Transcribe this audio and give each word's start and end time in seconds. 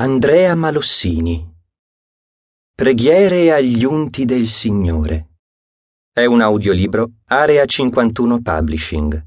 Andrea 0.00 0.54
Malossini. 0.54 1.44
Preghiere 2.72 3.52
agli 3.52 3.82
unti 3.82 4.24
del 4.24 4.46
Signore. 4.46 5.30
È 6.12 6.24
un 6.24 6.40
audiolibro 6.40 7.14
Area 7.26 7.64
51 7.64 8.40
Publishing 8.40 9.26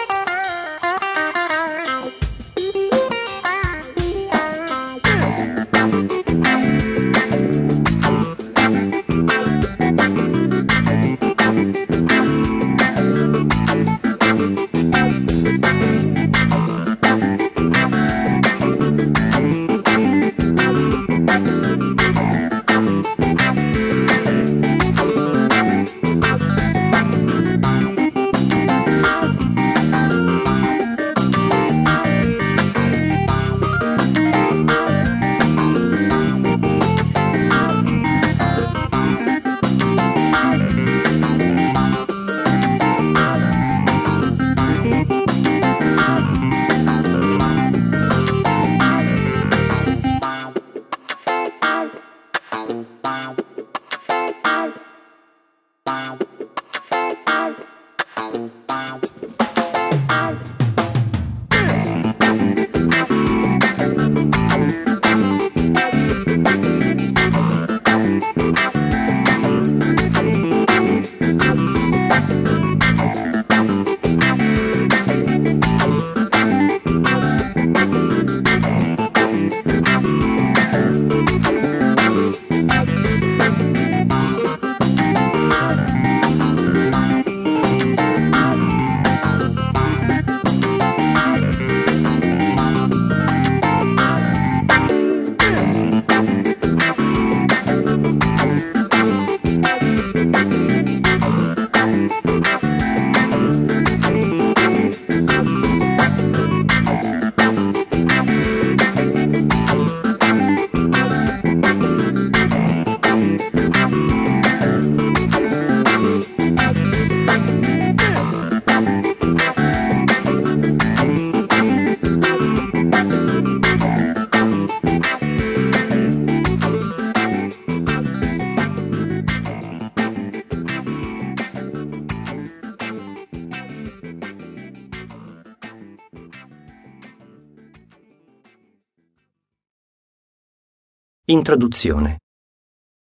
Introduzione 141.25 142.17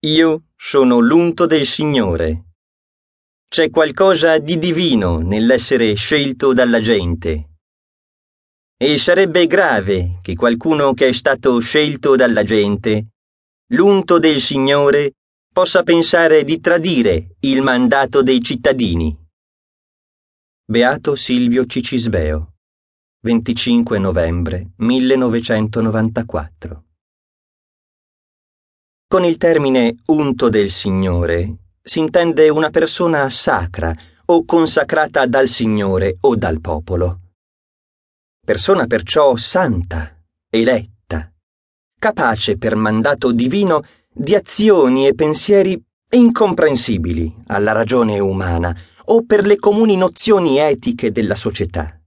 Io 0.08 0.46
sono 0.56 0.98
l'unto 0.98 1.46
del 1.46 1.68
Signore. 1.68 2.46
C'è 3.48 3.70
qualcosa 3.70 4.40
di 4.40 4.58
divino 4.58 5.20
nell'essere 5.20 5.94
scelto 5.94 6.52
dalla 6.52 6.80
gente. 6.80 7.58
E 8.76 8.98
sarebbe 8.98 9.46
grave 9.46 10.18
che 10.24 10.34
qualcuno 10.34 10.96
che 10.96 11.10
è 11.10 11.14
stato 11.14 11.60
scelto 11.60 12.16
dalla 12.16 12.42
gente, 12.42 13.10
l'unto 13.74 14.18
del 14.18 14.42
Signore, 14.42 15.12
possa 15.54 15.84
pensare 15.84 16.44
di 16.44 16.60
tradire 16.60 17.36
il 17.42 17.62
mandato 17.62 18.24
dei 18.24 18.42
cittadini. 18.42 19.16
Beato 20.66 21.16
Silvio 21.16 21.68
Cicisbeo 21.68 22.56
25 23.24 24.00
novembre 24.00 24.72
1994 24.78 26.86
con 29.12 29.26
il 29.26 29.36
termine 29.36 29.98
unto 30.06 30.48
del 30.48 30.70
Signore 30.70 31.56
si 31.84 32.00
intende 32.00 32.48
una 32.48 32.70
persona 32.70 33.30
sacra 33.30 33.94
o 34.28 34.46
consacrata 34.46 35.26
dal 35.26 35.50
Signore 35.50 36.16
o 36.22 36.38
dal 36.38 36.62
popolo. 36.62 37.20
Persona 38.40 38.88
perciò 38.88 39.35
santa, 39.35 40.18
eletta, 40.50 41.30
capace 42.00 42.58
per 42.58 42.78
mandato 42.78 43.34
divino 43.34 43.84
di 44.09 44.34
azioni 44.34 45.06
e 45.08 45.14
pensieri 45.14 45.78
incomprensibili 46.12 47.35
alla 47.47 47.74
ragione 47.74 48.18
umana 48.18 48.74
o 49.08 49.26
per 49.26 49.46
le 49.46 49.58
comuni 49.58 49.97
nozioni 49.97 50.58
etiche 50.58 51.12
della 51.12 51.35
società. 51.35 52.02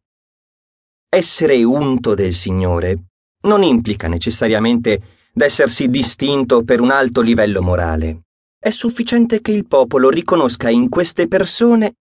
Essere 1.11 1.63
unto 1.65 2.15
del 2.15 2.33
Signore 2.33 3.09
non 3.43 3.63
implica 3.63 4.09
necessariamente 4.09 5.24
d'essersi 5.37 5.89
distinto 5.89 6.63
per 6.63 6.81
un 6.81 6.93
alto 6.93 7.21
livello 7.21 7.61
morale. 7.61 8.27
È 8.57 8.71
sufficiente 8.71 9.41
che 9.41 9.51
il 9.51 9.67
popolo 9.67 10.09
riconosca 10.09 10.71
in 10.71 10.89
queste 10.89 11.27
persone 11.27 11.97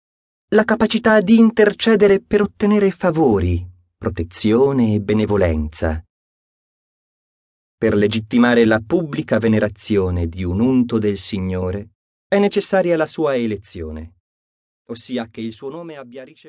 la 0.50 0.64
capacità 0.64 1.22
di 1.22 1.38
intercedere 1.38 2.22
per 2.22 2.42
ottenere 2.42 2.90
favori, 2.90 3.64
protezione 3.96 4.96
e 4.96 5.00
benevolenza. 5.00 6.04
Per 7.78 7.94
legittimare 7.96 8.66
la 8.66 8.82
pubblica 8.86 9.38
venerazione 9.38 10.28
di 10.28 10.44
un 10.44 10.60
unto 10.60 10.98
del 10.98 11.18
Signore 11.18 11.92
è 12.28 12.40
necessaria 12.40 12.98
la 12.98 13.06
sua 13.06 13.36
elezione, 13.36 14.16
ossia 14.88 15.28
che 15.28 15.42
il 15.42 15.54
suo 15.54 15.70
nome 15.70 15.98
abbia 15.98 16.24
ricevuto 16.24 16.48